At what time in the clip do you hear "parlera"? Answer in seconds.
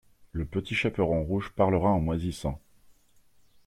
1.55-1.89